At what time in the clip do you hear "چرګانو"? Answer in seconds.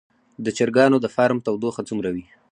0.57-0.97